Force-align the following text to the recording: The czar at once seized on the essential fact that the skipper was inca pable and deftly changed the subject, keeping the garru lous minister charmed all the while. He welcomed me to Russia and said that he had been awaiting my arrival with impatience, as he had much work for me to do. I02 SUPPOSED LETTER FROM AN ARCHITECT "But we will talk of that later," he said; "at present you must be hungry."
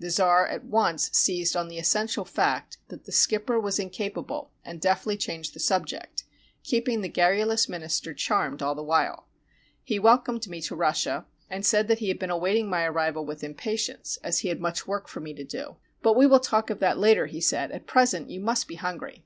The 0.00 0.10
czar 0.10 0.48
at 0.48 0.64
once 0.64 1.10
seized 1.12 1.54
on 1.54 1.68
the 1.68 1.78
essential 1.78 2.24
fact 2.24 2.78
that 2.88 3.04
the 3.04 3.12
skipper 3.12 3.60
was 3.60 3.78
inca 3.78 4.10
pable 4.10 4.48
and 4.64 4.80
deftly 4.80 5.16
changed 5.16 5.54
the 5.54 5.60
subject, 5.60 6.24
keeping 6.64 7.02
the 7.02 7.08
garru 7.08 7.46
lous 7.46 7.68
minister 7.68 8.12
charmed 8.12 8.62
all 8.62 8.74
the 8.74 8.82
while. 8.82 9.28
He 9.84 10.00
welcomed 10.00 10.48
me 10.48 10.60
to 10.62 10.74
Russia 10.74 11.24
and 11.48 11.64
said 11.64 11.86
that 11.86 12.00
he 12.00 12.08
had 12.08 12.18
been 12.18 12.30
awaiting 12.30 12.68
my 12.68 12.82
arrival 12.82 13.24
with 13.24 13.44
impatience, 13.44 14.16
as 14.24 14.40
he 14.40 14.48
had 14.48 14.58
much 14.60 14.88
work 14.88 15.06
for 15.06 15.20
me 15.20 15.32
to 15.34 15.44
do. 15.44 15.44
I02 15.46 15.50
SUPPOSED 15.52 15.68
LETTER 15.68 15.68
FROM 15.68 15.76
AN 15.76 15.92
ARCHITECT 15.92 16.02
"But 16.02 16.16
we 16.16 16.26
will 16.26 16.40
talk 16.40 16.70
of 16.70 16.78
that 16.80 16.98
later," 16.98 17.26
he 17.26 17.40
said; 17.40 17.70
"at 17.70 17.86
present 17.86 18.28
you 18.28 18.40
must 18.40 18.66
be 18.66 18.74
hungry." 18.74 19.24